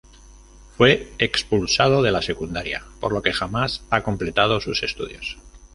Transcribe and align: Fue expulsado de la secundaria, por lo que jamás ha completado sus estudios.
Fue 0.77 1.13
expulsado 1.19 2.01
de 2.01 2.09
la 2.11 2.23
secundaria, 2.23 2.83
por 2.99 3.13
lo 3.13 3.21
que 3.21 3.33
jamás 3.33 3.83
ha 3.91 4.01
completado 4.01 4.59
sus 4.59 4.81
estudios. 4.81 5.37